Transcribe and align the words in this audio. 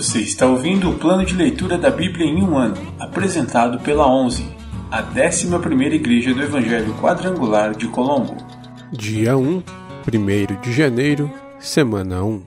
Você 0.00 0.20
está 0.20 0.46
ouvindo 0.46 0.88
o 0.88 0.94
plano 0.94 1.26
de 1.26 1.34
leitura 1.34 1.76
da 1.76 1.90
Bíblia 1.90 2.24
em 2.24 2.42
um 2.42 2.56
ano, 2.56 2.74
apresentado 2.98 3.78
pela 3.80 4.10
11, 4.10 4.46
a 4.90 5.02
11 5.02 5.46
Igreja 5.94 6.32
do 6.32 6.42
Evangelho 6.42 6.94
Quadrangular 6.94 7.76
de 7.76 7.86
Colombo. 7.86 8.34
Dia 8.90 9.36
1, 9.36 9.62
1 10.10 10.60
de 10.62 10.72
janeiro, 10.72 11.30
semana 11.58 12.24
1. 12.24 12.42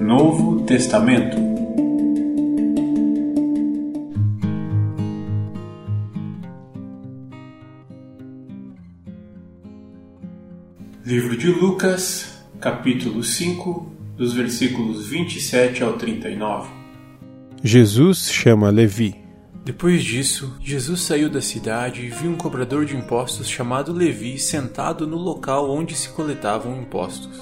Novo 0.00 0.62
Testamento 0.62 1.51
de 11.42 11.48
Lucas, 11.48 12.40
capítulo 12.60 13.20
5, 13.20 13.92
dos 14.16 14.32
versículos 14.32 15.08
27 15.08 15.82
ao 15.82 15.94
39. 15.94 16.70
Jesus 17.64 18.30
chama 18.30 18.70
Levi. 18.70 19.16
Depois 19.64 20.04
disso, 20.04 20.56
Jesus 20.60 21.00
saiu 21.00 21.28
da 21.28 21.42
cidade 21.42 22.02
e 22.02 22.10
viu 22.10 22.30
um 22.30 22.36
cobrador 22.36 22.84
de 22.84 22.96
impostos 22.96 23.48
chamado 23.48 23.92
Levi 23.92 24.38
sentado 24.38 25.04
no 25.04 25.16
local 25.16 25.68
onde 25.68 25.96
se 25.96 26.10
coletavam 26.10 26.80
impostos. 26.80 27.36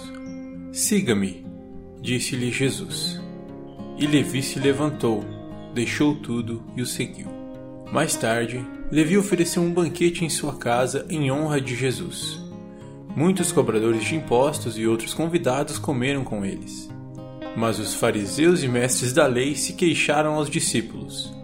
Siga-me, 0.72 1.44
disse-lhe 2.00 2.50
Jesus. 2.50 3.20
E 3.98 4.06
Levi 4.06 4.42
se 4.42 4.58
levantou, 4.58 5.22
deixou 5.74 6.14
tudo 6.14 6.64
e 6.74 6.80
o 6.80 6.86
seguiu. 6.86 7.28
Mais 7.92 8.16
tarde, 8.16 8.66
Levi 8.90 9.18
ofereceu 9.18 9.62
um 9.62 9.70
banquete 9.70 10.24
em 10.24 10.30
sua 10.30 10.56
casa 10.56 11.04
em 11.10 11.30
honra 11.30 11.60
de 11.60 11.76
Jesus. 11.76 12.48
Muitos 13.16 13.50
cobradores 13.50 14.04
de 14.04 14.14
impostos 14.14 14.78
e 14.78 14.86
outros 14.86 15.12
convidados 15.12 15.78
comeram 15.78 16.22
com 16.22 16.44
eles. 16.44 16.88
Mas 17.56 17.78
os 17.78 17.94
fariseus 17.94 18.62
e 18.62 18.68
mestres 18.68 19.12
da 19.12 19.26
lei 19.26 19.56
se 19.56 19.72
queixaram 19.72 20.34
aos 20.34 20.48
discípulos: 20.48 21.34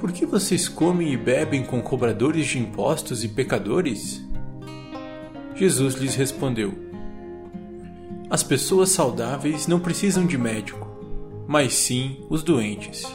Por 0.00 0.10
que 0.10 0.26
vocês 0.26 0.68
comem 0.68 1.12
e 1.12 1.16
bebem 1.16 1.62
com 1.62 1.80
cobradores 1.80 2.46
de 2.46 2.58
impostos 2.58 3.22
e 3.22 3.28
pecadores? 3.28 4.20
Jesus 5.54 5.94
lhes 5.94 6.16
respondeu: 6.16 6.74
As 8.28 8.42
pessoas 8.42 8.90
saudáveis 8.90 9.68
não 9.68 9.78
precisam 9.78 10.26
de 10.26 10.36
médico, 10.36 10.88
mas 11.46 11.72
sim 11.74 12.18
os 12.28 12.42
doentes. 12.42 13.06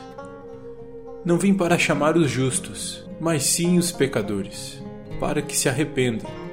Não 1.25 1.37
vim 1.37 1.53
para 1.53 1.77
chamar 1.77 2.15
os 2.15 2.31
justos, 2.31 3.05
mas 3.19 3.43
sim 3.43 3.77
os 3.77 3.91
pecadores, 3.91 4.81
para 5.19 5.41
que 5.41 5.57
se 5.57 5.67
arrependam. 5.67 6.46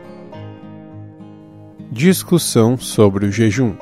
Discussão 1.97 2.77
sobre 2.77 3.25
o 3.25 3.31
jejum. 3.31 3.77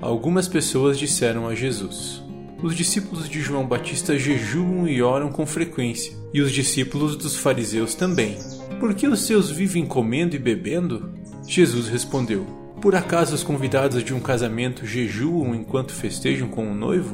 Algumas 0.00 0.46
pessoas 0.46 0.96
disseram 0.96 1.48
a 1.48 1.56
Jesus: 1.56 2.22
Os 2.62 2.76
discípulos 2.76 3.28
de 3.28 3.40
João 3.40 3.66
Batista 3.66 4.16
jejuam 4.16 4.86
e 4.86 5.02
oram 5.02 5.28
com 5.32 5.44
frequência, 5.44 6.16
e 6.32 6.40
os 6.40 6.52
discípulos 6.52 7.16
dos 7.16 7.34
fariseus 7.34 7.96
também. 7.96 8.38
Por 8.78 8.94
que 8.94 9.08
os 9.08 9.22
seus 9.22 9.50
vivem 9.50 9.84
comendo 9.84 10.36
e 10.36 10.38
bebendo? 10.38 11.12
Jesus 11.48 11.88
respondeu: 11.88 12.46
Por 12.80 12.94
acaso 12.94 13.34
os 13.34 13.42
convidados 13.42 14.04
de 14.04 14.14
um 14.14 14.20
casamento 14.20 14.86
jejuam 14.86 15.56
enquanto 15.56 15.92
festejam 15.92 16.46
com 16.46 16.70
o 16.70 16.74
noivo? 16.76 17.12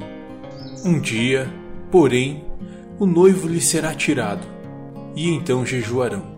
Um 0.84 1.00
dia, 1.00 1.50
porém, 1.90 2.44
o 2.98 3.06
noivo 3.06 3.48
lhe 3.48 3.62
será 3.62 3.94
tirado, 3.94 4.46
e 5.16 5.30
então 5.30 5.64
jejuarão. 5.64 6.37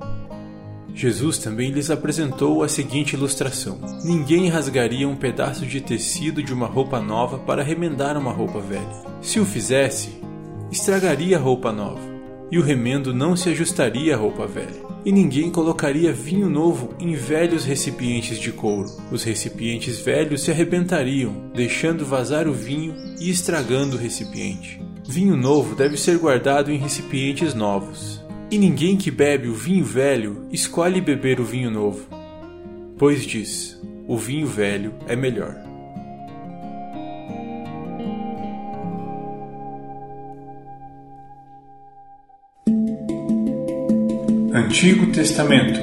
Jesus 0.95 1.39
também 1.39 1.71
lhes 1.71 1.91
apresentou 1.91 2.63
a 2.63 2.69
seguinte 2.69 3.15
ilustração: 3.15 3.79
Ninguém 4.05 4.49
rasgaria 4.49 5.09
um 5.09 5.17
pedaço 5.17 5.65
de 5.67 5.81
tecido 5.81 6.43
de 6.43 6.53
uma 6.53 6.67
roupa 6.67 7.01
nova 7.01 7.39
para 7.39 7.63
remendar 7.63 8.17
uma 8.17 8.33
roupa 8.33 8.61
velha. 8.61 9.03
Se 9.21 9.41
o 9.41 9.45
fizesse, 9.45 10.21
estragaria 10.71 11.37
a 11.37 11.41
roupa 11.41 11.73
nova, 11.73 12.01
e 12.51 12.59
o 12.59 12.63
remendo 12.63 13.15
não 13.15 13.37
se 13.37 13.49
ajustaria 13.49 14.15
à 14.15 14.19
roupa 14.19 14.47
velha. 14.47 14.91
E 15.05 15.11
ninguém 15.11 15.51
colocaria 15.51 16.13
vinho 16.13 16.51
novo 16.51 16.95
em 16.99 17.15
velhos 17.15 17.65
recipientes 17.65 18.39
de 18.39 18.53
couro. 18.53 18.91
Os 19.11 19.23
recipientes 19.23 19.99
velhos 19.99 20.43
se 20.43 20.51
arrebentariam, 20.51 21.51
deixando 21.55 22.05
vazar 22.05 22.47
o 22.47 22.53
vinho 22.53 22.95
e 23.19 23.31
estragando 23.31 23.97
o 23.97 23.99
recipiente. 23.99 24.79
Vinho 25.09 25.37
novo 25.37 25.75
deve 25.75 25.97
ser 25.97 26.19
guardado 26.19 26.71
em 26.71 26.77
recipientes 26.77 27.55
novos 27.55 28.20
e 28.51 28.59
ninguém 28.59 28.97
que 28.97 29.11
bebe 29.11 29.49
o 29.49 29.55
vinho 29.55 29.85
velho 29.85 30.47
escolhe 30.51 31.01
beber 31.01 31.39
o 31.41 31.45
vinho 31.45 31.71
novo, 31.71 32.09
pois 32.99 33.25
diz: 33.25 33.81
o 34.09 34.17
vinho 34.17 34.47
velho 34.47 34.95
é 35.07 35.15
melhor. 35.15 35.57
Antigo 44.53 45.13
Testamento. 45.13 45.81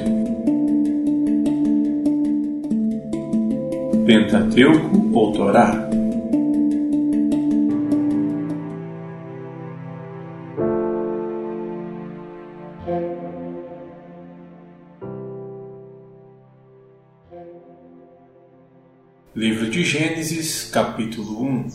Pentateuco 4.06 5.10
ou 5.12 5.32
Torá 5.32 5.88
capítulo 20.68 21.42
1 21.42 21.68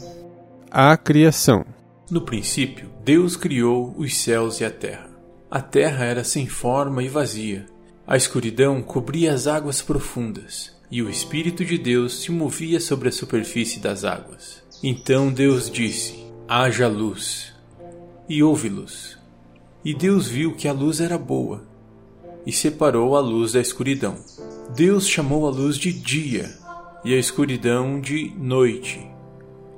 A 0.70 0.96
criação. 0.96 1.66
No 2.10 2.22
princípio, 2.22 2.90
Deus 3.04 3.36
criou 3.36 3.94
os 3.98 4.16
céus 4.16 4.60
e 4.60 4.66
a 4.66 4.70
terra. 4.70 5.10
A 5.50 5.62
terra 5.62 6.06
era 6.06 6.24
sem 6.24 6.48
forma 6.48 7.04
e 7.04 7.08
vazia. 7.08 7.66
A 8.06 8.16
escuridão 8.16 8.82
cobria 8.82 9.34
as 9.34 9.48
águas 9.48 9.82
profundas, 9.82 10.76
e 10.92 11.02
o 11.02 11.10
Espírito 11.10 11.66
de 11.66 11.78
Deus 11.78 12.22
se 12.22 12.32
movia 12.32 12.80
sobre 12.80 13.10
a 13.10 13.12
superfície 13.12 13.80
das 13.80 14.04
águas. 14.04 14.64
Então 14.82 15.32
Deus 15.32 15.70
disse: 15.70 16.26
Haja 16.48 16.88
luz. 16.88 17.54
E 18.30 18.44
houve 18.44 18.70
luz. 18.70 19.18
E 19.84 19.94
Deus 19.94 20.28
viu 20.28 20.56
que 20.56 20.68
a 20.68 20.74
luz 20.74 21.02
era 21.02 21.18
boa, 21.18 21.64
e 22.46 22.52
separou 22.52 23.16
a 23.16 23.20
luz 23.20 23.54
da 23.54 23.60
escuridão. 23.60 24.16
Deus 24.76 25.08
chamou 25.08 25.48
a 25.48 25.50
luz 25.50 25.78
de 25.78 25.92
dia 25.92 26.63
e 27.04 27.14
a 27.14 27.18
escuridão 27.18 28.00
de 28.00 28.34
noite. 28.38 29.06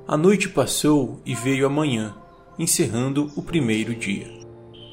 A 0.07 0.15
noite 0.15 0.49
passou 0.49 1.19
e 1.25 1.33
veio 1.33 1.65
a 1.65 1.69
manhã, 1.69 2.15
encerrando 2.59 3.31
o 3.35 3.41
primeiro 3.41 3.95
dia. 3.95 4.31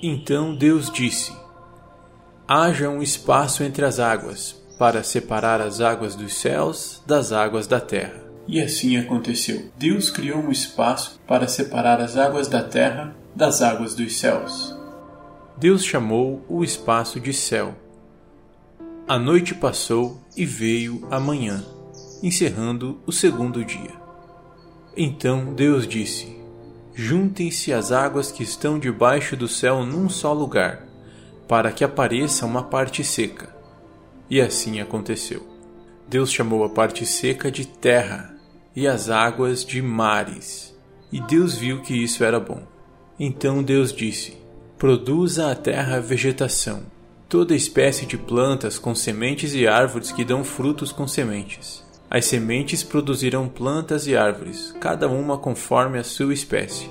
Então 0.03 0.55
Deus 0.55 0.91
disse: 0.91 1.33
Haja 2.49 2.89
um 2.89 3.03
espaço 3.03 3.63
entre 3.63 3.85
as 3.85 4.01
águas, 4.01 4.61
para 4.79 5.03
separar 5.03 5.61
as 5.61 5.81
águas 5.81 6.15
dos 6.15 6.35
céus 6.35 7.03
das 7.07 7.33
águas 7.33 7.67
da 7.67 7.79
terra. 7.79 8.23
E 8.49 8.61
assim 8.61 8.97
aconteceu. 8.97 9.71
Deus 9.77 10.11
criou 10.11 10.39
um 10.39 10.51
espaço 10.51 11.21
para 11.29 11.47
separar 11.47 12.01
as 12.01 12.17
águas 12.17 12.49
da 12.49 12.63
terra 12.63 13.15
das 13.37 13.63
águas 13.63 13.95
dos 13.95 14.17
céus. 14.17 14.77
Deus 15.57 15.85
chamou 15.85 16.45
o 16.49 16.65
espaço 16.65 17.21
de 17.21 17.33
céu. 17.33 17.77
A 19.07 19.19
noite 19.19 19.55
passou 19.55 20.21
e 20.37 20.45
veio 20.45 21.07
a 21.11 21.21
manhã 21.21 21.63
encerrando 22.23 23.01
o 23.05 23.11
segundo 23.11 23.65
dia. 23.65 24.01
Então 24.97 25.53
Deus 25.53 25.87
disse: 25.87 26.37
Juntem-se 26.95 27.73
as 27.73 27.91
águas 27.91 28.31
que 28.31 28.43
estão 28.43 28.79
debaixo 28.79 29.37
do 29.37 29.49
céu 29.49 29.85
num 29.85 30.09
só 30.09 30.33
lugar, 30.33 30.87
para 31.49 31.73
que 31.73 31.83
apareça 31.83 32.47
uma 32.47 32.63
parte 32.63 33.03
seca. 33.03 33.55
E 34.31 34.41
assim 34.41 34.81
aconteceu. 34.81 35.47
Deus 36.09 36.31
chamou 36.31 36.65
a 36.65 36.69
parte 36.69 37.05
seca 37.05 37.51
de 37.51 37.67
terra 37.67 38.35
e 38.77 38.87
as 38.87 39.11
águas 39.11 39.65
de 39.65 39.83
mares. 39.83 40.77
E 41.11 41.21
Deus 41.21 41.57
viu 41.57 41.83
que 41.83 41.95
isso 41.95 42.23
era 42.23 42.39
bom. 42.39 42.63
Então 43.19 43.63
Deus 43.63 43.93
disse: 43.93 44.37
Produza 44.79 45.51
a 45.51 45.55
terra 45.55 46.01
vegetação, 46.01 46.83
toda 47.29 47.55
espécie 47.55 48.07
de 48.07 48.17
plantas 48.17 48.79
com 48.79 48.95
sementes 48.95 49.55
e 49.55 49.67
árvores 49.67 50.13
que 50.13 50.25
dão 50.25 50.45
frutos 50.45 50.93
com 50.93 51.09
sementes 51.09 51.83
as 52.15 52.27
sementes 52.27 52.83
produzirão 52.83 53.49
plantas 53.49 54.07
e 54.07 54.15
árvores, 54.15 54.77
cada 54.79 55.09
uma 55.09 55.39
conforme 55.39 55.99
a 55.99 56.05
sua 56.05 56.35
espécie. 56.35 56.91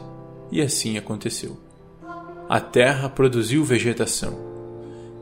E 0.52 0.60
assim 0.60 0.98
aconteceu. 0.98 1.60
A 2.50 2.60
terra 2.60 3.08
produziu 3.08 3.64
vegetação. 3.64 4.36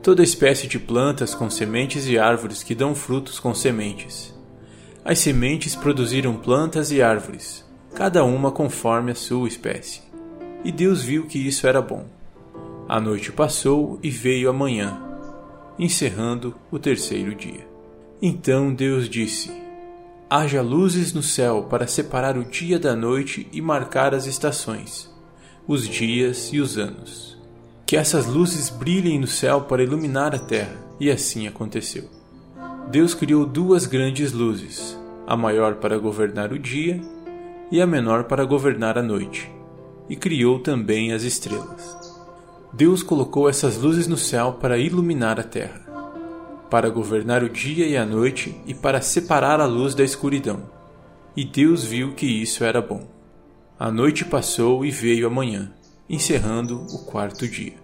Toda 0.02 0.22
espécie 0.22 0.66
de 0.66 0.78
plantas 0.78 1.34
com 1.34 1.50
sementes 1.50 2.08
e 2.08 2.18
árvores 2.18 2.62
que 2.62 2.74
dão 2.74 2.94
frutos 2.94 3.38
com 3.38 3.52
sementes. 3.52 4.34
As 5.04 5.18
sementes 5.18 5.76
produziram 5.76 6.34
plantas 6.34 6.90
e 6.90 7.02
árvores, 7.02 7.62
cada 7.94 8.24
uma 8.24 8.50
conforme 8.50 9.12
a 9.12 9.14
sua 9.14 9.48
espécie. 9.48 10.00
E 10.64 10.72
Deus 10.72 11.02
viu 11.02 11.26
que 11.26 11.46
isso 11.46 11.66
era 11.66 11.82
bom. 11.82 12.06
A 12.88 12.98
noite 12.98 13.30
passou 13.32 13.98
e 14.02 14.08
veio 14.08 14.48
a 14.48 14.52
manhã, 14.54 14.98
encerrando 15.78 16.54
o 16.70 16.78
terceiro 16.78 17.34
dia. 17.34 17.68
Então 18.22 18.72
Deus 18.72 19.06
disse: 19.06 19.68
Haja 20.32 20.62
luzes 20.62 21.12
no 21.12 21.24
céu 21.24 21.66
para 21.68 21.88
separar 21.88 22.38
o 22.38 22.44
dia 22.44 22.78
da 22.78 22.94
noite 22.94 23.48
e 23.52 23.60
marcar 23.60 24.14
as 24.14 24.26
estações, 24.26 25.12
os 25.66 25.88
dias 25.88 26.50
e 26.52 26.60
os 26.60 26.78
anos. 26.78 27.36
Que 27.84 27.96
essas 27.96 28.26
luzes 28.26 28.70
brilhem 28.70 29.18
no 29.18 29.26
céu 29.26 29.62
para 29.62 29.82
iluminar 29.82 30.32
a 30.32 30.38
terra. 30.38 30.76
E 31.00 31.10
assim 31.10 31.48
aconteceu. 31.48 32.04
Deus 32.92 33.12
criou 33.12 33.44
duas 33.44 33.86
grandes 33.86 34.30
luzes, 34.30 34.96
a 35.26 35.36
maior 35.36 35.74
para 35.76 35.98
governar 35.98 36.52
o 36.52 36.58
dia 36.60 37.00
e 37.68 37.80
a 37.80 37.86
menor 37.86 38.24
para 38.24 38.44
governar 38.44 38.96
a 38.96 39.02
noite, 39.02 39.50
e 40.08 40.14
criou 40.14 40.60
também 40.60 41.12
as 41.12 41.24
estrelas. 41.24 41.96
Deus 42.72 43.02
colocou 43.02 43.48
essas 43.48 43.76
luzes 43.78 44.06
no 44.06 44.16
céu 44.16 44.58
para 44.60 44.78
iluminar 44.78 45.40
a 45.40 45.42
terra, 45.42 45.89
para 46.70 46.88
governar 46.88 47.42
o 47.42 47.50
dia 47.50 47.86
e 47.86 47.96
a 47.96 48.06
noite 48.06 48.54
e 48.66 48.72
para 48.72 49.02
separar 49.02 49.60
a 49.60 49.66
luz 49.66 49.94
da 49.94 50.04
escuridão. 50.04 50.62
E 51.36 51.44
Deus 51.44 51.84
viu 51.84 52.12
que 52.14 52.26
isso 52.26 52.64
era 52.64 52.80
bom. 52.80 53.08
A 53.78 53.90
noite 53.90 54.24
passou 54.24 54.84
e 54.84 54.90
veio 54.90 55.26
a 55.26 55.30
manhã, 55.30 55.72
encerrando 56.08 56.86
o 56.92 57.04
quarto 57.04 57.48
dia. 57.48 57.74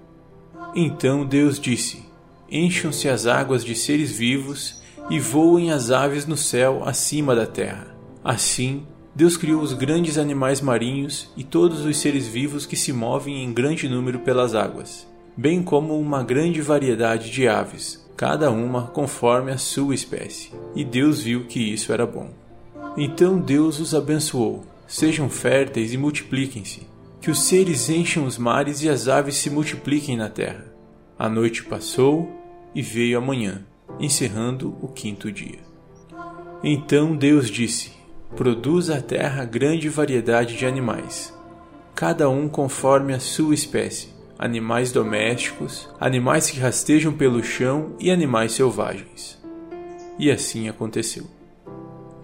Então 0.74 1.26
Deus 1.26 1.58
disse: 1.58 2.04
Encham-se 2.50 3.08
as 3.08 3.26
águas 3.26 3.64
de 3.64 3.74
seres 3.74 4.12
vivos 4.12 4.80
e 5.10 5.18
voem 5.18 5.72
as 5.72 5.90
aves 5.90 6.26
no 6.26 6.36
céu 6.36 6.82
acima 6.84 7.34
da 7.34 7.46
terra. 7.46 7.96
Assim, 8.22 8.86
Deus 9.14 9.36
criou 9.36 9.62
os 9.62 9.72
grandes 9.72 10.18
animais 10.18 10.60
marinhos 10.60 11.32
e 11.36 11.42
todos 11.42 11.84
os 11.84 11.96
seres 11.96 12.26
vivos 12.26 12.66
que 12.66 12.76
se 12.76 12.92
movem 12.92 13.42
em 13.42 13.52
grande 13.52 13.88
número 13.88 14.18
pelas 14.18 14.54
águas, 14.54 15.06
bem 15.36 15.62
como 15.62 15.98
uma 15.98 16.22
grande 16.22 16.60
variedade 16.60 17.30
de 17.30 17.48
aves, 17.48 18.05
cada 18.16 18.50
uma 18.50 18.86
conforme 18.86 19.52
a 19.52 19.58
sua 19.58 19.94
espécie. 19.94 20.50
E 20.74 20.84
Deus 20.84 21.20
viu 21.20 21.44
que 21.44 21.60
isso 21.60 21.92
era 21.92 22.06
bom. 22.06 22.30
Então 22.96 23.38
Deus 23.38 23.78
os 23.78 23.94
abençoou: 23.94 24.64
sejam 24.86 25.28
férteis 25.28 25.92
e 25.92 25.98
multipliquem-se, 25.98 26.86
que 27.20 27.30
os 27.30 27.42
seres 27.42 27.90
encham 27.90 28.24
os 28.24 28.38
mares 28.38 28.82
e 28.82 28.88
as 28.88 29.06
aves 29.06 29.36
se 29.36 29.50
multipliquem 29.50 30.16
na 30.16 30.28
terra. 30.28 30.64
A 31.18 31.28
noite 31.28 31.64
passou 31.64 32.30
e 32.74 32.80
veio 32.82 33.18
a 33.18 33.20
manhã, 33.20 33.64
encerrando 34.00 34.76
o 34.80 34.88
quinto 34.88 35.30
dia. 35.30 35.58
Então 36.62 37.14
Deus 37.14 37.50
disse: 37.50 37.92
Produz 38.34 38.90
a 38.90 39.00
terra 39.00 39.44
grande 39.44 39.88
variedade 39.88 40.56
de 40.56 40.66
animais, 40.66 41.34
cada 41.94 42.28
um 42.28 42.48
conforme 42.48 43.12
a 43.12 43.20
sua 43.20 43.54
espécie, 43.54 44.08
animais 44.38 44.92
domésticos, 44.92 45.88
animais 45.98 46.50
que 46.50 46.60
rastejam 46.60 47.12
pelo 47.12 47.42
chão 47.42 47.96
e 47.98 48.10
animais 48.10 48.52
selvagens. 48.52 49.42
E 50.18 50.30
assim 50.30 50.68
aconteceu. 50.68 51.26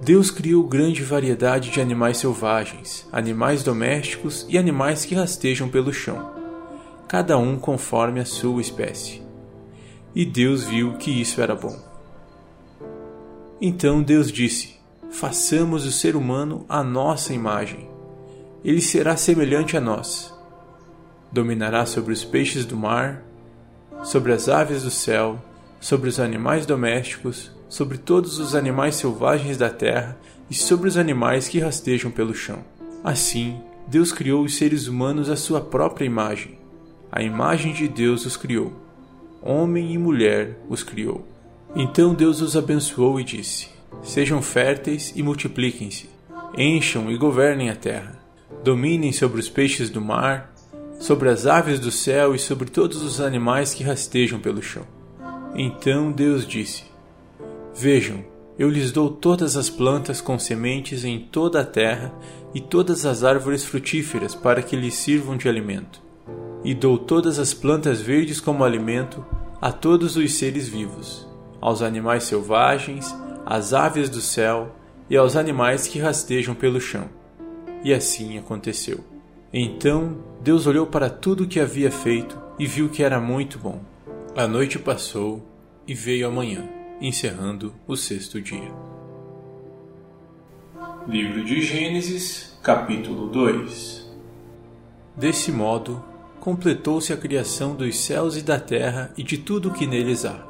Deus 0.04 0.30
criou 0.30 0.64
grande 0.64 1.02
variedade 1.02 1.70
de 1.70 1.80
animais 1.80 2.18
selvagens, 2.18 3.08
animais 3.12 3.62
domésticos 3.62 4.44
e 4.48 4.58
animais 4.58 5.04
que 5.04 5.14
rastejam 5.14 5.68
pelo 5.68 5.92
chão, 5.92 6.32
cada 7.06 7.38
um 7.38 7.56
conforme 7.56 8.18
a 8.20 8.24
sua 8.24 8.60
espécie. 8.60 9.22
E 10.14 10.26
Deus 10.26 10.64
viu 10.64 10.94
que 10.94 11.10
isso 11.10 11.40
era 11.40 11.54
bom. 11.54 11.78
Então 13.60 14.02
Deus 14.02 14.30
disse: 14.30 14.74
façamos 15.10 15.86
o 15.86 15.92
ser 15.92 16.16
humano 16.16 16.66
à 16.68 16.82
nossa 16.82 17.32
imagem. 17.32 17.88
Ele 18.64 18.80
será 18.80 19.16
semelhante 19.16 19.76
a 19.76 19.80
nós. 19.80 20.34
Dominará 21.32 21.86
sobre 21.86 22.12
os 22.12 22.24
peixes 22.24 22.64
do 22.64 22.76
mar, 22.76 23.22
sobre 24.02 24.32
as 24.32 24.48
aves 24.48 24.82
do 24.82 24.90
céu, 24.90 25.42
sobre 25.80 26.08
os 26.08 26.20
animais 26.20 26.66
domésticos, 26.66 27.50
sobre 27.68 27.96
todos 27.96 28.38
os 28.38 28.54
animais 28.54 28.96
selvagens 28.96 29.56
da 29.56 29.70
terra 29.70 30.18
e 30.50 30.54
sobre 30.54 30.88
os 30.88 30.96
animais 30.96 31.48
que 31.48 31.58
rastejam 31.58 32.10
pelo 32.10 32.34
chão. 32.34 32.58
Assim, 33.02 33.58
Deus 33.88 34.12
criou 34.12 34.44
os 34.44 34.56
seres 34.56 34.86
humanos 34.86 35.30
à 35.30 35.36
sua 35.36 35.60
própria 35.60 36.04
imagem. 36.04 36.58
A 37.10 37.22
imagem 37.22 37.72
de 37.72 37.88
Deus 37.88 38.24
os 38.26 38.36
criou. 38.36 38.72
Homem 39.40 39.92
e 39.92 39.98
mulher 39.98 40.58
os 40.68 40.82
criou. 40.82 41.26
Então 41.74 42.14
Deus 42.14 42.40
os 42.40 42.56
abençoou 42.56 43.18
e 43.18 43.24
disse: 43.24 43.70
Sejam 44.02 44.42
férteis 44.42 45.12
e 45.16 45.22
multipliquem-se, 45.22 46.08
encham 46.56 47.10
e 47.10 47.16
governem 47.16 47.70
a 47.70 47.76
terra, 47.76 48.20
dominem 48.62 49.12
sobre 49.12 49.40
os 49.40 49.48
peixes 49.48 49.90
do 49.90 50.00
mar, 50.00 50.51
sobre 51.02 51.28
as 51.28 51.46
aves 51.46 51.80
do 51.80 51.90
céu 51.90 52.32
e 52.32 52.38
sobre 52.38 52.70
todos 52.70 53.02
os 53.02 53.20
animais 53.20 53.74
que 53.74 53.82
rastejam 53.82 54.38
pelo 54.38 54.62
chão. 54.62 54.86
Então 55.52 56.12
Deus 56.12 56.46
disse: 56.46 56.84
Vejam, 57.74 58.24
eu 58.56 58.70
lhes 58.70 58.92
dou 58.92 59.10
todas 59.10 59.56
as 59.56 59.68
plantas 59.68 60.20
com 60.20 60.38
sementes 60.38 61.04
em 61.04 61.18
toda 61.18 61.60
a 61.60 61.64
terra 61.64 62.14
e 62.54 62.60
todas 62.60 63.04
as 63.04 63.24
árvores 63.24 63.64
frutíferas 63.64 64.32
para 64.32 64.62
que 64.62 64.76
lhes 64.76 64.94
sirvam 64.94 65.36
de 65.36 65.48
alimento. 65.48 66.00
E 66.62 66.72
dou 66.72 66.96
todas 66.96 67.40
as 67.40 67.52
plantas 67.52 68.00
verdes 68.00 68.38
como 68.38 68.62
alimento 68.62 69.26
a 69.60 69.72
todos 69.72 70.16
os 70.16 70.34
seres 70.34 70.68
vivos, 70.68 71.26
aos 71.60 71.82
animais 71.82 72.22
selvagens, 72.22 73.12
às 73.44 73.72
aves 73.72 74.08
do 74.08 74.20
céu 74.20 74.72
e 75.10 75.16
aos 75.16 75.34
animais 75.34 75.88
que 75.88 75.98
rastejam 75.98 76.54
pelo 76.54 76.80
chão. 76.80 77.08
E 77.82 77.92
assim 77.92 78.38
aconteceu. 78.38 79.11
Então 79.52 80.16
Deus 80.42 80.66
olhou 80.66 80.86
para 80.86 81.10
tudo 81.10 81.44
o 81.44 81.46
que 81.46 81.60
havia 81.60 81.90
feito 81.90 82.40
e 82.58 82.66
viu 82.66 82.88
que 82.88 83.02
era 83.02 83.20
muito 83.20 83.58
bom. 83.58 83.80
A 84.34 84.48
noite 84.48 84.78
passou 84.78 85.46
e 85.86 85.92
veio 85.92 86.26
a 86.26 86.30
manhã, 86.30 86.66
encerrando 87.00 87.74
o 87.86 87.94
sexto 87.94 88.40
dia. 88.40 88.72
Livro 91.06 91.44
de 91.44 91.60
Gênesis, 91.60 92.56
capítulo 92.62 93.28
2 93.28 94.10
Desse 95.14 95.52
modo, 95.52 96.02
completou-se 96.40 97.12
a 97.12 97.16
criação 97.16 97.74
dos 97.74 97.98
céus 97.98 98.36
e 98.38 98.42
da 98.42 98.58
terra 98.58 99.12
e 99.18 99.22
de 99.22 99.36
tudo 99.36 99.68
o 99.68 99.72
que 99.72 99.86
neles 99.86 100.24
há. 100.24 100.46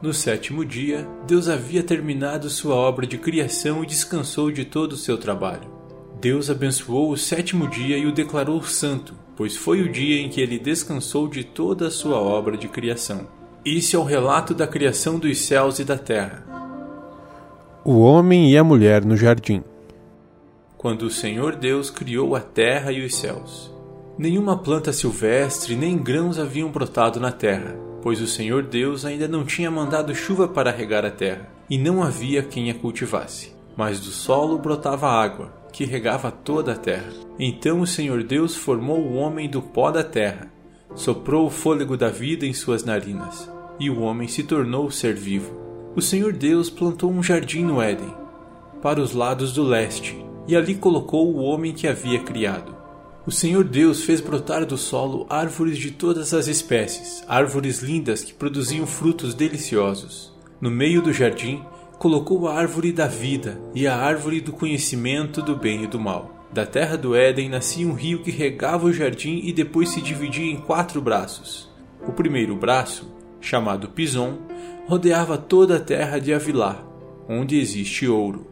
No 0.00 0.14
sétimo 0.14 0.64
dia, 0.64 1.06
Deus 1.26 1.48
havia 1.48 1.82
terminado 1.82 2.48
sua 2.48 2.74
obra 2.74 3.06
de 3.06 3.18
criação 3.18 3.82
e 3.82 3.86
descansou 3.86 4.50
de 4.50 4.64
todo 4.64 4.92
o 4.92 4.96
seu 4.96 5.18
trabalho. 5.18 5.75
Deus 6.20 6.50
abençoou 6.50 7.10
o 7.10 7.16
sétimo 7.16 7.68
dia 7.68 7.96
e 7.98 8.06
o 8.06 8.12
declarou 8.12 8.62
santo, 8.62 9.14
pois 9.36 9.56
foi 9.56 9.82
o 9.82 9.90
dia 9.90 10.20
em 10.20 10.28
que 10.28 10.40
ele 10.40 10.58
descansou 10.58 11.28
de 11.28 11.44
toda 11.44 11.88
a 11.88 11.90
sua 11.90 12.18
obra 12.18 12.56
de 12.56 12.68
criação. 12.68 13.26
Isso 13.64 13.96
é 13.96 13.98
o 13.98 14.04
relato 14.04 14.54
da 14.54 14.66
criação 14.66 15.18
dos 15.18 15.38
céus 15.38 15.78
e 15.78 15.84
da 15.84 15.98
terra. 15.98 16.44
O 17.84 17.98
homem 18.00 18.52
e 18.52 18.56
a 18.56 18.64
mulher 18.64 19.04
no 19.04 19.16
jardim. 19.16 19.62
Quando 20.76 21.02
o 21.02 21.10
Senhor 21.10 21.56
Deus 21.56 21.90
criou 21.90 22.34
a 22.34 22.40
terra 22.40 22.92
e 22.92 23.04
os 23.04 23.14
céus. 23.14 23.72
Nenhuma 24.18 24.56
planta 24.56 24.92
silvestre 24.92 25.76
nem 25.76 25.96
grãos 25.96 26.38
haviam 26.38 26.70
brotado 26.70 27.20
na 27.20 27.30
terra 27.30 27.86
pois 28.06 28.20
o 28.20 28.26
Senhor 28.28 28.62
Deus 28.62 29.04
ainda 29.04 29.26
não 29.26 29.44
tinha 29.44 29.68
mandado 29.68 30.14
chuva 30.14 30.46
para 30.46 30.70
regar 30.70 31.04
a 31.04 31.10
terra, 31.10 31.48
e 31.68 31.76
não 31.76 32.04
havia 32.04 32.40
quem 32.40 32.70
a 32.70 32.74
cultivasse. 32.74 33.52
Mas 33.76 33.98
do 33.98 34.12
solo 34.12 34.56
brotava 34.58 35.08
água, 35.08 35.52
que 35.76 35.84
regava 35.84 36.30
toda 36.30 36.72
a 36.72 36.74
terra. 36.74 37.12
Então 37.38 37.82
o 37.82 37.86
Senhor 37.86 38.22
Deus 38.22 38.56
formou 38.56 38.98
o 38.98 39.16
homem 39.16 39.46
do 39.46 39.60
pó 39.60 39.90
da 39.90 40.02
terra, 40.02 40.50
soprou 40.94 41.46
o 41.46 41.50
fôlego 41.50 41.98
da 41.98 42.08
vida 42.08 42.46
em 42.46 42.54
suas 42.54 42.82
narinas, 42.82 43.46
e 43.78 43.90
o 43.90 44.00
homem 44.00 44.26
se 44.26 44.42
tornou 44.42 44.90
ser 44.90 45.14
vivo. 45.14 45.52
O 45.94 46.00
Senhor 46.00 46.32
Deus 46.32 46.70
plantou 46.70 47.10
um 47.10 47.22
jardim 47.22 47.62
no 47.62 47.82
Éden, 47.82 48.10
para 48.80 49.02
os 49.02 49.12
lados 49.12 49.52
do 49.52 49.62
leste, 49.62 50.16
e 50.48 50.56
ali 50.56 50.74
colocou 50.74 51.30
o 51.30 51.42
homem 51.42 51.74
que 51.74 51.86
havia 51.86 52.20
criado. 52.20 52.74
O 53.26 53.30
Senhor 53.30 53.62
Deus 53.62 54.02
fez 54.02 54.22
brotar 54.22 54.64
do 54.64 54.78
solo 54.78 55.26
árvores 55.28 55.76
de 55.76 55.90
todas 55.90 56.32
as 56.32 56.46
espécies, 56.46 57.22
árvores 57.28 57.82
lindas 57.82 58.24
que 58.24 58.32
produziam 58.32 58.86
frutos 58.86 59.34
deliciosos. 59.34 60.34
No 60.58 60.70
meio 60.70 61.02
do 61.02 61.12
jardim, 61.12 61.62
colocou 61.98 62.48
a 62.48 62.54
árvore 62.54 62.92
da 62.92 63.06
vida 63.06 63.60
e 63.74 63.86
a 63.86 63.96
árvore 63.96 64.40
do 64.40 64.52
conhecimento 64.52 65.42
do 65.42 65.56
bem 65.56 65.84
e 65.84 65.86
do 65.86 65.98
mal. 65.98 66.46
Da 66.52 66.64
terra 66.64 66.96
do 66.96 67.14
Éden 67.14 67.48
nascia 67.48 67.86
um 67.86 67.92
rio 67.92 68.22
que 68.22 68.30
regava 68.30 68.86
o 68.86 68.92
jardim 68.92 69.40
e 69.44 69.52
depois 69.52 69.90
se 69.90 70.00
dividia 70.00 70.50
em 70.50 70.56
quatro 70.56 71.00
braços. 71.00 71.70
O 72.06 72.12
primeiro 72.12 72.54
braço, 72.56 73.12
chamado 73.40 73.88
Pison, 73.88 74.38
rodeava 74.86 75.36
toda 75.36 75.76
a 75.76 75.80
terra 75.80 76.18
de 76.18 76.32
Avilá, 76.32 76.82
onde 77.28 77.58
existe 77.58 78.06
ouro. 78.06 78.46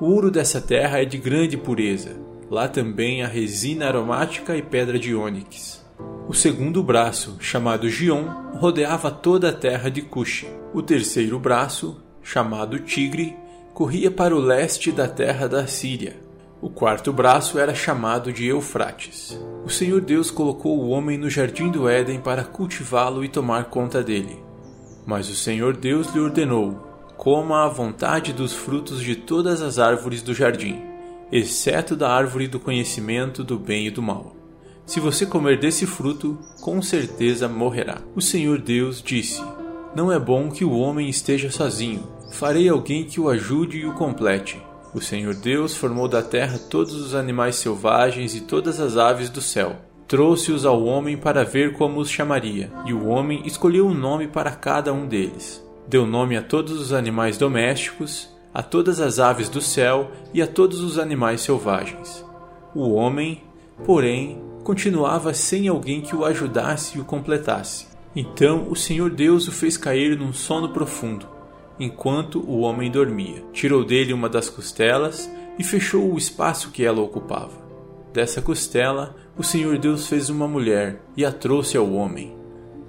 O 0.00 0.06
ouro 0.06 0.30
dessa 0.30 0.60
terra 0.60 1.02
é 1.02 1.04
de 1.04 1.18
grande 1.18 1.56
pureza 1.56 2.22
Lá 2.52 2.68
também 2.68 3.22
há 3.22 3.26
resina 3.26 3.86
aromática 3.86 4.54
e 4.54 4.60
pedra 4.60 4.98
de 4.98 5.14
ônix. 5.14 5.82
O 6.28 6.34
segundo 6.34 6.82
braço, 6.82 7.38
chamado 7.40 7.88
Gion, 7.88 8.26
rodeava 8.52 9.10
toda 9.10 9.48
a 9.48 9.52
terra 9.54 9.88
de 9.88 10.02
Cush. 10.02 10.44
O 10.74 10.82
terceiro 10.82 11.38
braço, 11.38 12.02
chamado 12.22 12.78
Tigre, 12.78 13.36
corria 13.74 14.10
para 14.10 14.34
o 14.34 14.40
leste 14.40 14.92
da 14.92 15.08
terra 15.08 15.48
da 15.48 15.66
Síria. 15.66 16.16
O 16.60 16.70
quarto 16.70 17.12
braço 17.12 17.58
era 17.58 17.74
chamado 17.74 18.32
de 18.32 18.46
Eufrates. 18.46 19.36
O 19.64 19.68
Senhor 19.68 20.00
Deus 20.00 20.30
colocou 20.30 20.78
o 20.78 20.90
homem 20.90 21.18
no 21.18 21.28
jardim 21.28 21.70
do 21.70 21.88
Éden 21.88 22.20
para 22.20 22.44
cultivá-lo 22.44 23.24
e 23.24 23.28
tomar 23.28 23.64
conta 23.64 24.02
dele. 24.02 24.38
Mas 25.04 25.28
o 25.28 25.34
Senhor 25.34 25.76
Deus 25.76 26.14
lhe 26.14 26.20
ordenou: 26.20 26.74
coma 27.16 27.64
à 27.64 27.68
vontade 27.68 28.32
dos 28.32 28.52
frutos 28.52 29.00
de 29.00 29.16
todas 29.16 29.60
as 29.60 29.80
árvores 29.80 30.22
do 30.22 30.32
jardim, 30.32 30.80
exceto 31.32 31.96
da 31.96 32.08
árvore 32.08 32.46
do 32.46 32.60
conhecimento 32.60 33.42
do 33.42 33.58
bem 33.58 33.88
e 33.88 33.90
do 33.90 34.00
mal. 34.00 34.36
Se 34.86 35.00
você 35.00 35.26
comer 35.26 35.58
desse 35.58 35.86
fruto, 35.86 36.38
com 36.60 36.80
certeza 36.80 37.48
morrerá. 37.48 37.98
O 38.14 38.20
Senhor 38.20 38.58
Deus 38.60 39.02
disse: 39.02 39.42
Não 39.94 40.10
é 40.10 40.18
bom 40.18 40.50
que 40.50 40.64
o 40.64 40.72
homem 40.72 41.10
esteja 41.10 41.50
sozinho. 41.50 42.08
Farei 42.32 42.66
alguém 42.66 43.04
que 43.04 43.20
o 43.20 43.28
ajude 43.28 43.78
e 43.78 43.86
o 43.86 43.92
complete. 43.92 44.58
O 44.94 45.02
Senhor 45.02 45.34
Deus 45.34 45.76
formou 45.76 46.08
da 46.08 46.22
terra 46.22 46.58
todos 46.58 46.94
os 46.94 47.14
animais 47.14 47.56
selvagens 47.56 48.34
e 48.34 48.40
todas 48.40 48.80
as 48.80 48.96
aves 48.96 49.28
do 49.28 49.42
céu. 49.42 49.76
Trouxe-os 50.08 50.64
ao 50.64 50.82
homem 50.82 51.16
para 51.16 51.44
ver 51.44 51.74
como 51.74 52.00
os 52.00 52.10
chamaria, 52.10 52.72
e 52.86 52.92
o 52.92 53.06
homem 53.06 53.42
escolheu 53.46 53.86
um 53.86 53.94
nome 53.94 54.28
para 54.28 54.50
cada 54.50 54.92
um 54.92 55.06
deles. 55.06 55.62
Deu 55.86 56.06
nome 56.06 56.36
a 56.36 56.42
todos 56.42 56.72
os 56.80 56.92
animais 56.92 57.36
domésticos, 57.36 58.28
a 58.52 58.62
todas 58.62 58.98
as 58.98 59.18
aves 59.18 59.48
do 59.48 59.60
céu 59.60 60.10
e 60.32 60.40
a 60.40 60.46
todos 60.46 60.80
os 60.80 60.98
animais 60.98 61.42
selvagens. 61.42 62.24
O 62.74 62.92
homem, 62.92 63.42
porém, 63.84 64.42
continuava 64.64 65.34
sem 65.34 65.68
alguém 65.68 66.00
que 66.00 66.16
o 66.16 66.24
ajudasse 66.24 66.96
e 66.96 67.00
o 67.00 67.04
completasse. 67.04 67.91
Então 68.14 68.68
o 68.70 68.76
Senhor 68.76 69.10
Deus 69.10 69.48
o 69.48 69.52
fez 69.52 69.76
cair 69.76 70.18
num 70.18 70.32
sono 70.32 70.70
profundo 70.70 71.32
enquanto 71.78 72.38
o 72.38 72.60
homem 72.60 72.90
dormia. 72.90 73.42
Tirou 73.52 73.84
dele 73.84 74.12
uma 74.12 74.28
das 74.28 74.48
costelas 74.48 75.30
e 75.58 75.64
fechou 75.64 76.12
o 76.12 76.18
espaço 76.18 76.70
que 76.70 76.84
ela 76.84 77.00
ocupava. 77.00 77.60
Dessa 78.12 78.42
costela, 78.42 79.16
o 79.36 79.42
Senhor 79.42 79.78
Deus 79.78 80.06
fez 80.06 80.28
uma 80.28 80.46
mulher 80.46 81.00
e 81.16 81.24
a 81.24 81.32
trouxe 81.32 81.76
ao 81.76 81.92
homem. 81.92 82.36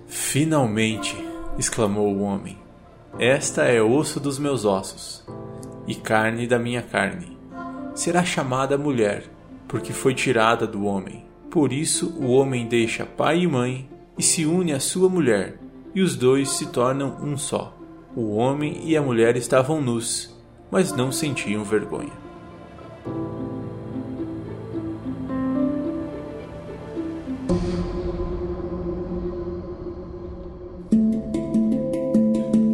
Finalmente! 0.05 1.15
exclamou 1.57 2.13
o 2.13 2.21
homem. 2.21 2.57
Esta 3.19 3.63
é 3.63 3.81
osso 3.81 4.19
dos 4.19 4.39
meus 4.39 4.65
ossos 4.65 5.23
e 5.87 5.93
carne 5.93 6.47
da 6.47 6.57
minha 6.57 6.81
carne. 6.81 7.37
Será 7.93 8.23
chamada 8.23 8.77
mulher, 8.77 9.25
porque 9.67 9.93
foi 9.93 10.15
tirada 10.15 10.65
do 10.65 10.85
homem. 10.85 11.23
Por 11.49 11.71
isso 11.71 12.09
o 12.19 12.31
homem 12.31 12.67
deixa 12.67 13.05
pai 13.05 13.41
e 13.41 13.47
mãe 13.47 13.87
e 14.17 14.23
se 14.23 14.45
une 14.45 14.73
à 14.73 14.79
sua 14.79 15.09
mulher, 15.09 15.57
e 15.93 16.01
os 16.01 16.15
dois 16.15 16.49
se 16.51 16.67
tornam 16.67 17.17
um 17.21 17.37
só. 17.37 17.77
O 18.15 18.35
homem 18.35 18.81
e 18.83 18.95
a 18.95 19.01
mulher 19.01 19.35
estavam 19.35 19.81
nus, 19.81 20.35
mas 20.69 20.91
não 20.91 21.11
sentiam 21.11 21.63
vergonha. 21.63 22.13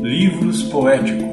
Livros 0.01 0.63
poéticos 0.63 1.29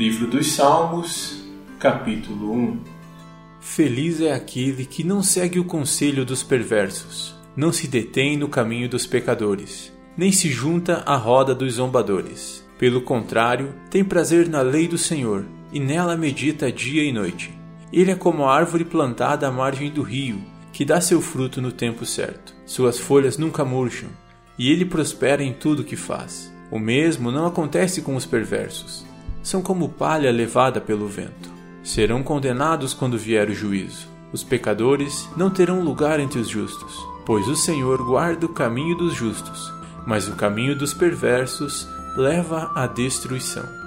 Livro 0.00 0.28
dos 0.28 0.52
Salmos, 0.52 1.39
capítulo 1.80 2.52
1 2.52 2.78
Feliz 3.58 4.20
é 4.20 4.34
aquele 4.34 4.84
que 4.84 5.02
não 5.02 5.22
segue 5.22 5.58
o 5.58 5.64
conselho 5.64 6.26
dos 6.26 6.42
perversos, 6.42 7.34
não 7.56 7.72
se 7.72 7.88
detém 7.88 8.36
no 8.36 8.48
caminho 8.48 8.86
dos 8.86 9.06
pecadores, 9.06 9.90
nem 10.14 10.30
se 10.30 10.50
junta 10.50 11.02
à 11.06 11.16
roda 11.16 11.54
dos 11.54 11.74
zombadores. 11.74 12.62
Pelo 12.78 13.00
contrário, 13.00 13.74
tem 13.88 14.04
prazer 14.04 14.46
na 14.46 14.60
lei 14.60 14.86
do 14.86 14.98
Senhor, 14.98 15.46
e 15.72 15.80
nela 15.80 16.18
medita 16.18 16.70
dia 16.70 17.02
e 17.02 17.10
noite. 17.10 17.50
Ele 17.90 18.10
é 18.10 18.14
como 18.14 18.44
a 18.44 18.54
árvore 18.54 18.84
plantada 18.84 19.48
à 19.48 19.50
margem 19.50 19.90
do 19.90 20.02
rio, 20.02 20.38
que 20.74 20.84
dá 20.84 21.00
seu 21.00 21.22
fruto 21.22 21.62
no 21.62 21.72
tempo 21.72 22.04
certo. 22.04 22.54
Suas 22.66 22.98
folhas 22.98 23.38
nunca 23.38 23.64
murcham, 23.64 24.10
e 24.58 24.70
ele 24.70 24.84
prospera 24.84 25.42
em 25.42 25.54
tudo 25.54 25.82
que 25.82 25.96
faz. 25.96 26.52
O 26.70 26.78
mesmo 26.78 27.32
não 27.32 27.46
acontece 27.46 28.02
com 28.02 28.16
os 28.16 28.26
perversos. 28.26 29.06
São 29.42 29.62
como 29.62 29.88
palha 29.88 30.30
levada 30.30 30.78
pelo 30.78 31.08
vento 31.08 31.49
serão 31.92 32.22
condenados 32.22 32.94
quando 32.94 33.18
vier 33.18 33.48
o 33.48 33.54
juízo. 33.54 34.08
Os 34.32 34.44
pecadores 34.44 35.28
não 35.36 35.50
terão 35.50 35.82
lugar 35.82 36.20
entre 36.20 36.38
os 36.38 36.48
justos, 36.48 36.96
pois 37.26 37.48
o 37.48 37.56
Senhor 37.56 37.98
guarda 38.04 38.46
o 38.46 38.50
caminho 38.50 38.96
dos 38.96 39.14
justos, 39.14 39.72
mas 40.06 40.28
o 40.28 40.36
caminho 40.36 40.76
dos 40.76 40.94
perversos 40.94 41.88
leva 42.16 42.70
à 42.74 42.86
destruição. 42.86 43.79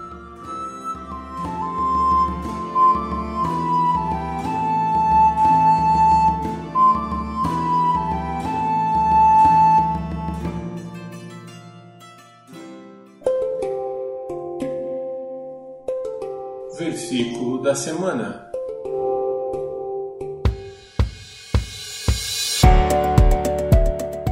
Da 17.74 17.76
semana. 17.76 18.48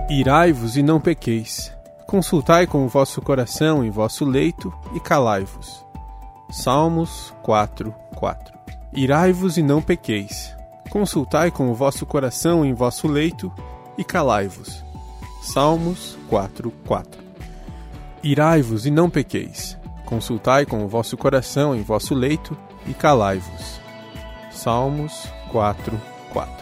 Irai-vos 0.07 0.77
e 0.77 0.83
não 0.83 1.01
pequeis. 1.01 1.75
Consultai 2.05 2.67
com 2.67 2.85
o 2.85 2.87
vosso 2.87 3.19
coração 3.19 3.83
em 3.83 3.89
vosso 3.89 4.25
leito 4.25 4.71
e 4.93 4.99
calai-vos. 4.99 5.83
Salmos 6.51 7.33
4, 7.41 7.91
4. 8.15 8.59
Irai-vos 8.93 9.57
e 9.57 9.63
não 9.63 9.81
pequeis. 9.81 10.55
Consultai 10.91 11.49
com 11.49 11.71
o 11.71 11.73
vosso 11.73 12.05
coração 12.05 12.63
em 12.63 12.73
vosso 12.75 13.07
leito 13.07 13.51
e 13.97 14.03
calai-vos. 14.03 14.85
Salmos 15.41 16.15
4, 16.29 16.71
4. 16.85 17.23
Irai-vos 18.21 18.85
e 18.85 18.91
não 18.91 19.09
pequeis. 19.09 19.75
Consultai 20.05 20.63
com 20.63 20.85
o 20.85 20.87
vosso 20.87 21.17
coração 21.17 21.73
em 21.73 21.81
vosso 21.81 22.13
leito 22.13 22.55
e 22.85 22.93
calai-vos. 22.93 23.79
Salmos 24.51 25.27
4, 25.51 25.99
4 26.31 26.60